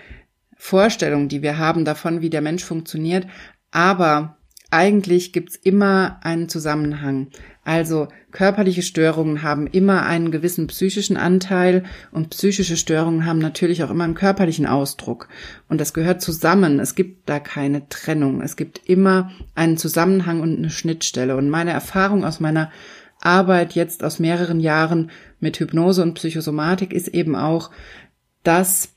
[0.55, 3.27] Vorstellungen, die wir haben davon, wie der Mensch funktioniert.
[3.71, 4.34] Aber
[4.75, 7.27] eigentlich gibt's immer einen Zusammenhang.
[7.63, 13.89] Also körperliche Störungen haben immer einen gewissen psychischen Anteil und psychische Störungen haben natürlich auch
[13.89, 15.29] immer einen körperlichen Ausdruck.
[15.69, 16.81] Und das gehört zusammen.
[16.81, 18.41] Es gibt da keine Trennung.
[18.41, 21.37] Es gibt immer einen Zusammenhang und eine Schnittstelle.
[21.37, 22.69] Und meine Erfahrung aus meiner
[23.21, 25.09] Arbeit jetzt aus mehreren Jahren
[25.39, 27.71] mit Hypnose und Psychosomatik ist eben auch,
[28.43, 28.93] dass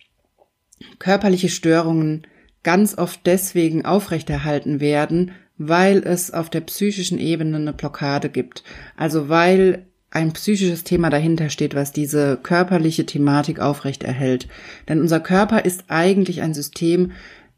[0.98, 2.26] körperliche Störungen
[2.64, 8.62] ganz oft deswegen aufrechterhalten werden, weil es auf der psychischen Ebene eine Blockade gibt.
[8.96, 14.48] Also weil ein psychisches Thema dahinter steht, was diese körperliche Thematik aufrecht erhält.
[14.88, 17.12] Denn unser Körper ist eigentlich ein System,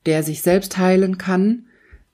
[0.06, 1.66] der sich selbst heilen kann.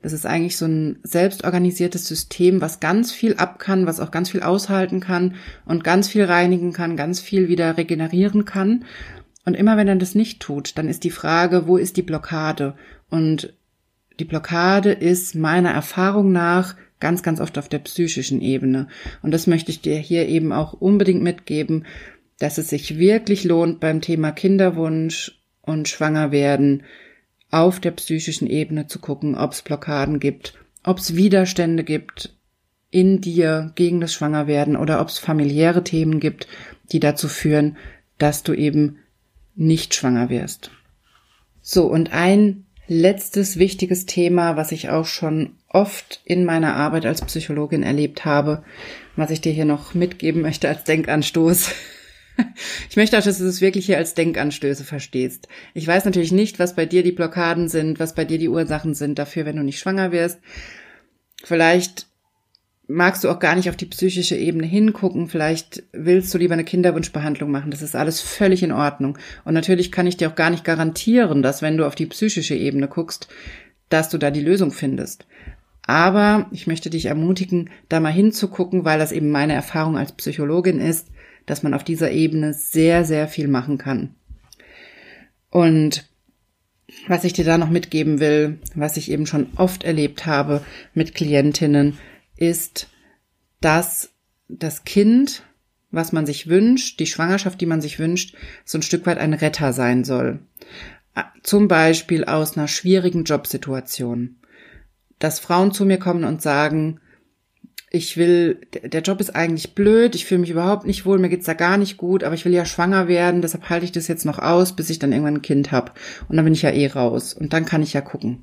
[0.02, 4.30] Das ist eigentlich so ein selbstorganisiertes System, was ganz viel ab kann, was auch ganz
[4.30, 8.84] viel aushalten kann und ganz viel reinigen kann, ganz viel wieder regenerieren kann.
[9.46, 12.74] Und immer wenn er das nicht tut, dann ist die Frage, wo ist die Blockade?
[13.08, 13.54] Und
[14.18, 18.88] die Blockade ist meiner Erfahrung nach ganz, ganz oft auf der psychischen Ebene.
[19.22, 21.84] Und das möchte ich dir hier eben auch unbedingt mitgeben,
[22.38, 26.84] dass es sich wirklich lohnt beim Thema Kinderwunsch und Schwangerwerden
[27.50, 32.34] auf der psychischen Ebene zu gucken, ob es Blockaden gibt, ob es Widerstände gibt
[32.90, 36.46] in dir gegen das Schwangerwerden oder ob es familiäre Themen gibt,
[36.92, 37.76] die dazu führen,
[38.18, 38.98] dass du eben
[39.54, 40.70] nicht schwanger wirst.
[41.60, 47.22] So, und ein letztes wichtiges Thema, was ich auch schon oft in meiner Arbeit als
[47.22, 48.62] Psychologin erlebt habe,
[49.16, 51.70] was ich dir hier noch mitgeben möchte als Denkanstoß.
[52.90, 55.48] Ich möchte auch, dass du es wirklich hier als Denkanstöße verstehst.
[55.72, 58.92] Ich weiß natürlich nicht, was bei dir die Blockaden sind, was bei dir die Ursachen
[58.92, 60.40] sind dafür, wenn du nicht schwanger wirst.
[61.42, 62.08] Vielleicht
[62.88, 65.28] magst du auch gar nicht auf die psychische Ebene hingucken.
[65.28, 67.70] Vielleicht willst du lieber eine Kinderwunschbehandlung machen.
[67.70, 69.18] Das ist alles völlig in Ordnung.
[69.44, 72.54] Und natürlich kann ich dir auch gar nicht garantieren, dass wenn du auf die psychische
[72.54, 73.28] Ebene guckst,
[73.88, 75.26] dass du da die Lösung findest.
[75.82, 80.80] Aber ich möchte dich ermutigen, da mal hinzugucken, weil das eben meine Erfahrung als Psychologin
[80.80, 81.08] ist,
[81.46, 84.14] dass man auf dieser Ebene sehr, sehr viel machen kann.
[85.50, 86.08] Und
[87.06, 91.14] was ich dir da noch mitgeben will, was ich eben schon oft erlebt habe mit
[91.14, 91.98] Klientinnen,
[92.36, 92.88] ist,
[93.60, 94.10] dass
[94.48, 95.42] das Kind,
[95.90, 99.34] was man sich wünscht, die Schwangerschaft, die man sich wünscht, so ein Stück weit ein
[99.34, 100.40] Retter sein soll.
[101.42, 104.36] Zum Beispiel aus einer schwierigen Jobsituation.
[105.18, 107.00] Dass Frauen zu mir kommen und sagen,
[107.90, 111.46] ich will, der Job ist eigentlich blöd, ich fühle mich überhaupt nicht wohl, mir geht's
[111.46, 114.26] da gar nicht gut, aber ich will ja schwanger werden, deshalb halte ich das jetzt
[114.26, 115.92] noch aus, bis ich dann irgendwann ein Kind habe.
[116.28, 117.32] Und dann bin ich ja eh raus.
[117.32, 118.42] Und dann kann ich ja gucken.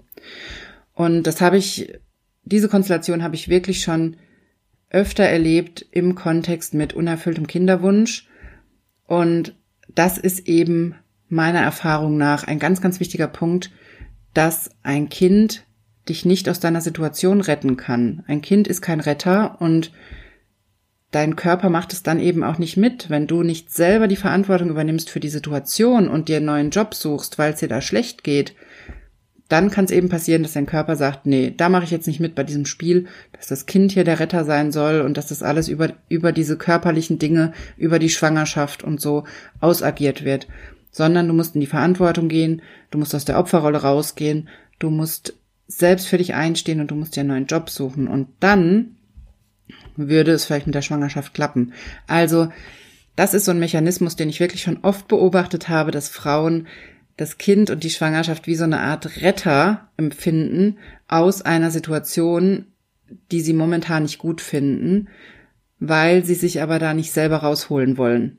[0.93, 1.93] Und das habe ich
[2.45, 4.17] diese Konstellation habe ich wirklich schon
[4.89, 8.27] öfter erlebt im Kontext mit unerfülltem Kinderwunsch.
[9.05, 9.55] Und
[9.93, 10.95] das ist eben
[11.29, 13.71] meiner Erfahrung nach ein ganz, ganz wichtiger Punkt,
[14.33, 15.65] dass ein Kind
[16.07, 18.23] dich nicht aus deiner Situation retten kann.
[18.27, 19.91] Ein Kind ist kein Retter und
[21.11, 24.69] dein Körper macht es dann eben auch nicht mit, wenn du nicht selber die Verantwortung
[24.69, 28.23] übernimmst für die Situation und dir einen neuen Job suchst, weil es dir da schlecht
[28.23, 28.53] geht,
[29.49, 32.19] dann kann es eben passieren, dass dein Körper sagt, nee, da mache ich jetzt nicht
[32.19, 35.43] mit bei diesem Spiel, dass das Kind hier der Retter sein soll und dass das
[35.43, 39.25] alles über, über diese körperlichen Dinge, über die Schwangerschaft und so
[39.59, 40.47] ausagiert wird.
[40.91, 45.33] Sondern du musst in die Verantwortung gehen, du musst aus der Opferrolle rausgehen, du musst
[45.67, 48.07] selbst für dich einstehen und du musst dir einen neuen Job suchen.
[48.07, 48.95] Und dann
[49.95, 51.73] würde es vielleicht mit der Schwangerschaft klappen.
[52.07, 52.49] Also,
[53.15, 56.67] das ist so ein Mechanismus, den ich wirklich schon oft beobachtet habe, dass Frauen
[57.17, 62.65] das Kind und die Schwangerschaft wie so eine Art Retter empfinden aus einer Situation,
[63.31, 65.09] die sie momentan nicht gut finden,
[65.79, 68.37] weil sie sich aber da nicht selber rausholen wollen.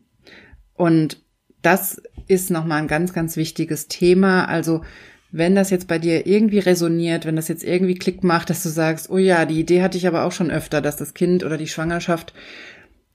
[0.74, 1.22] Und
[1.62, 4.46] das ist nochmal ein ganz, ganz wichtiges Thema.
[4.46, 4.82] Also
[5.30, 8.68] wenn das jetzt bei dir irgendwie resoniert, wenn das jetzt irgendwie Klick macht, dass du
[8.68, 11.58] sagst, oh ja, die Idee hatte ich aber auch schon öfter, dass das Kind oder
[11.58, 12.32] die Schwangerschaft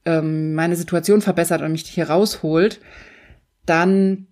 [0.04, 2.80] ähm, meine Situation verbessert und mich hier rausholt,
[3.64, 4.26] dann,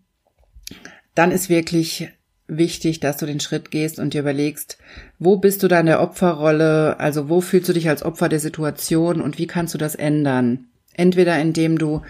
[1.19, 2.11] dann ist wirklich
[2.47, 4.79] wichtig, dass du den Schritt gehst und dir überlegst,
[5.19, 8.39] wo bist du da in der Opferrolle, also wo fühlst du dich als Opfer der
[8.39, 10.69] Situation und wie kannst du das ändern?
[10.95, 12.03] Entweder indem du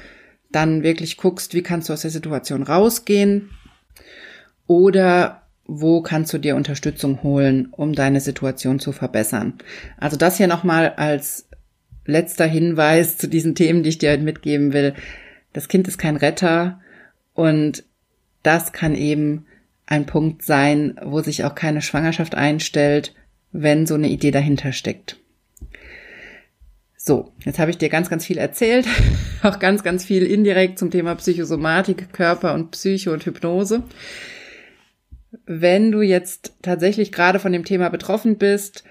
[0.53, 3.49] dann wirklich guckst, wie kannst du aus der Situation rausgehen
[4.66, 9.55] oder wo kannst du dir Unterstützung holen, um deine Situation zu verbessern.
[9.97, 11.49] Also das hier nochmal als
[12.05, 14.92] letzter Hinweis zu diesen Themen, die ich dir mitgeben will.
[15.55, 16.81] Das Kind ist kein Retter
[17.33, 17.88] und
[18.48, 19.44] das kann eben
[19.84, 23.14] ein Punkt sein, wo sich auch keine Schwangerschaft einstellt,
[23.52, 25.18] wenn so eine Idee dahinter steckt.
[26.96, 28.87] So, jetzt habe ich dir ganz, ganz viel erzählt,
[29.42, 33.82] auch ganz, ganz viel indirekt zum Thema Psychosomatik, Körper und Psycho und Hypnose.
[35.44, 38.82] Wenn du jetzt tatsächlich gerade von dem Thema betroffen bist,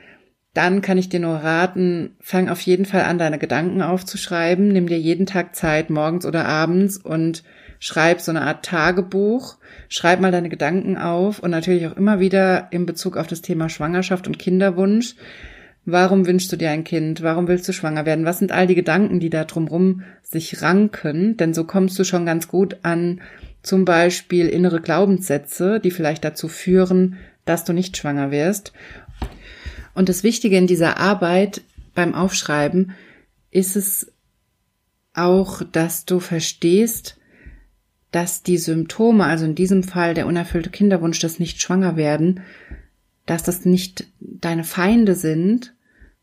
[0.53, 4.67] dann kann ich dir nur raten, fang auf jeden Fall an, deine Gedanken aufzuschreiben.
[4.67, 7.43] Nimm dir jeden Tag Zeit, morgens oder abends und
[7.79, 9.57] schreib so eine Art Tagebuch.
[9.89, 13.69] Schreib mal deine Gedanken auf und natürlich auch immer wieder in Bezug auf das Thema
[13.69, 15.15] Schwangerschaft und Kinderwunsch.
[15.85, 17.23] Warum wünschst du dir ein Kind?
[17.23, 18.25] Warum willst du schwanger werden?
[18.25, 21.37] Was sind all die Gedanken, die da drumrum sich ranken?
[21.37, 23.21] Denn so kommst du schon ganz gut an
[23.63, 28.73] zum Beispiel innere Glaubenssätze, die vielleicht dazu führen, dass du nicht schwanger wirst.
[29.93, 31.61] Und das Wichtige in dieser Arbeit
[31.95, 32.91] beim Aufschreiben
[33.49, 34.11] ist es
[35.13, 37.16] auch, dass du verstehst,
[38.11, 42.41] dass die Symptome, also in diesem Fall der unerfüllte Kinderwunsch, das nicht schwanger werden,
[43.25, 45.75] dass das nicht deine Feinde sind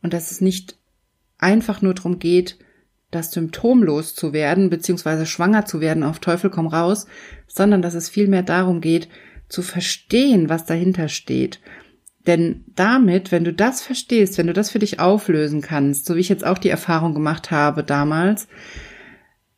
[0.02, 0.78] und dass es nicht
[1.38, 2.58] einfach nur darum geht,
[3.10, 7.06] das symptomlos zu werden, beziehungsweise schwanger zu werden auf Teufel komm raus,
[7.46, 9.08] sondern dass es vielmehr darum geht,
[9.48, 11.60] zu verstehen, was dahinter steht.
[12.26, 16.20] Denn damit, wenn du das verstehst, wenn du das für dich auflösen kannst, so wie
[16.20, 18.48] ich jetzt auch die Erfahrung gemacht habe damals,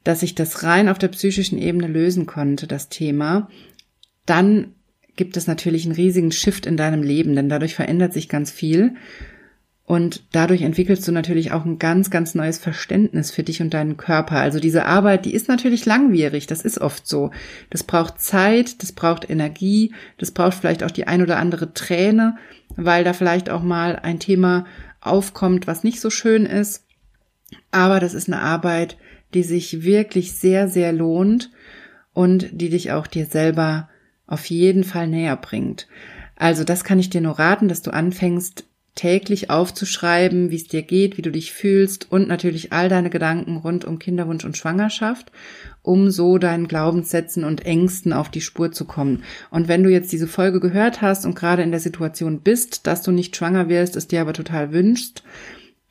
[0.06, 3.48] dass ich das rein auf der psychischen Ebene lösen konnte, das Thema,
[4.24, 4.72] dann
[5.16, 8.94] gibt es natürlich einen riesigen Shift in deinem Leben, denn dadurch verändert sich ganz viel.
[9.84, 13.96] Und dadurch entwickelst du natürlich auch ein ganz, ganz neues Verständnis für dich und deinen
[13.96, 14.36] Körper.
[14.36, 16.46] Also diese Arbeit, die ist natürlich langwierig.
[16.46, 17.32] Das ist oft so.
[17.70, 22.36] Das braucht Zeit, das braucht Energie, das braucht vielleicht auch die ein oder andere Träne,
[22.76, 24.66] weil da vielleicht auch mal ein Thema
[25.00, 26.84] aufkommt, was nicht so schön ist.
[27.72, 28.96] Aber das ist eine Arbeit,
[29.34, 31.50] die sich wirklich sehr, sehr lohnt
[32.12, 33.88] und die dich auch dir selber
[34.26, 35.86] auf jeden Fall näher bringt.
[36.36, 38.64] Also das kann ich dir nur raten, dass du anfängst,
[38.96, 43.58] täglich aufzuschreiben, wie es dir geht, wie du dich fühlst und natürlich all deine Gedanken
[43.58, 45.30] rund um Kinderwunsch und Schwangerschaft,
[45.82, 49.22] um so deinen Glaubenssätzen und Ängsten auf die Spur zu kommen.
[49.50, 53.02] Und wenn du jetzt diese Folge gehört hast und gerade in der Situation bist, dass
[53.02, 55.22] du nicht schwanger wirst, es dir aber total wünschst,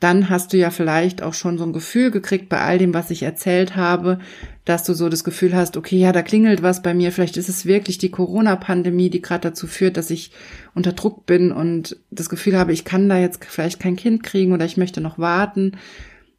[0.00, 3.10] dann hast du ja vielleicht auch schon so ein Gefühl gekriegt bei all dem, was
[3.10, 4.18] ich erzählt habe,
[4.66, 7.48] dass du so das Gefühl hast, okay, ja, da klingelt was bei mir, vielleicht ist
[7.48, 10.32] es wirklich die Corona-Pandemie, die gerade dazu führt, dass ich
[10.74, 14.52] unter Druck bin und das Gefühl habe, ich kann da jetzt vielleicht kein Kind kriegen
[14.52, 15.72] oder ich möchte noch warten.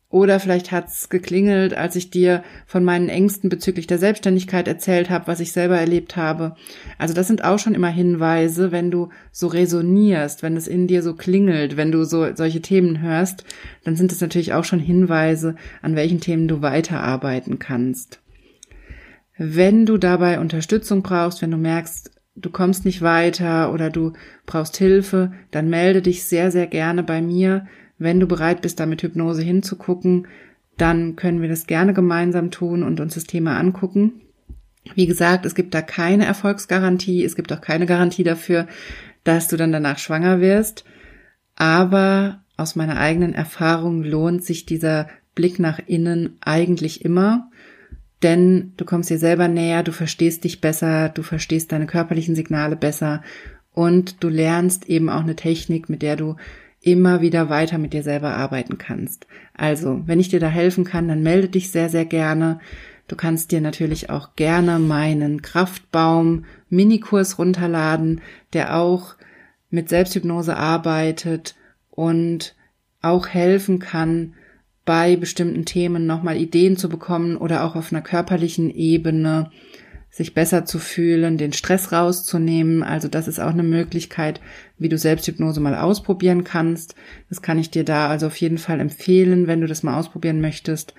[0.10, 5.28] Oder vielleicht hat's geklingelt, als ich dir von meinen Ängsten bezüglich der Selbstständigkeit erzählt habe,
[5.28, 6.56] was ich selber erlebt habe.
[6.98, 11.04] Also das sind auch schon immer Hinweise, wenn du so resonierst, wenn es in dir
[11.04, 13.44] so klingelt, wenn du so solche Themen hörst,
[13.84, 18.22] dann sind es natürlich auch schon Hinweise, an welchen Themen du weiterarbeiten kannst.
[19.38, 24.14] Wenn du dabei Unterstützung brauchst, wenn du merkst, du kommst nicht weiter oder du
[24.46, 27.68] brauchst Hilfe, dann melde dich sehr, sehr gerne bei mir.
[27.98, 30.28] Wenn du bereit bist, da mit Hypnose hinzugucken,
[30.78, 34.22] dann können wir das gerne gemeinsam tun und uns das Thema angucken.
[34.96, 38.68] Wie gesagt, es gibt da keine Erfolgsgarantie, es gibt auch keine Garantie dafür,
[39.24, 40.86] dass du dann danach schwanger wirst.
[41.56, 47.50] Aber aus meiner eigenen Erfahrung lohnt sich dieser Blick nach innen eigentlich immer,
[48.24, 52.76] denn du kommst dir selber näher, du verstehst dich besser, du verstehst deine körperlichen Signale
[52.76, 53.22] besser
[53.74, 56.36] und du lernst eben auch eine Technik, mit der du
[56.82, 59.28] immer wieder weiter mit dir selber arbeiten kannst.
[59.54, 62.60] Also, wenn ich dir da helfen kann, dann melde dich sehr, sehr gerne.
[63.08, 68.22] Du kannst dir natürlich auch gerne meinen Kraftbaum Minikurs runterladen,
[68.54, 69.16] der auch
[69.70, 71.56] mit Selbsthypnose arbeitet
[71.90, 72.56] und
[73.02, 74.34] auch helfen kann,
[74.86, 79.52] bei bestimmten Themen nochmal Ideen zu bekommen oder auch auf einer körperlichen Ebene
[80.10, 82.84] sich besser zu fühlen, den Stress rauszunehmen.
[82.84, 84.40] Also das ist auch eine Möglichkeit,
[84.80, 86.96] wie du Selbsthypnose mal ausprobieren kannst.
[87.30, 90.42] Das kann ich dir da also auf jeden Fall empfehlen, wenn du das mal ausprobieren
[90.42, 90.94] möchtest.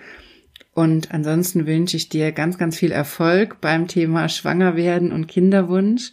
[0.75, 6.13] Und ansonsten wünsche ich dir ganz, ganz viel Erfolg beim Thema Schwangerwerden und Kinderwunsch.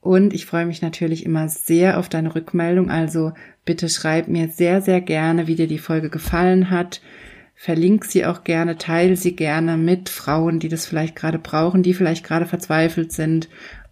[0.00, 2.90] Und ich freue mich natürlich immer sehr auf deine Rückmeldung.
[2.90, 3.32] Also
[3.64, 7.00] bitte schreib mir sehr, sehr gerne, wie dir die Folge gefallen hat.
[7.54, 11.92] Verlink sie auch gerne, teile sie gerne mit Frauen, die das vielleicht gerade brauchen, die
[11.92, 13.48] vielleicht gerade verzweifelt sind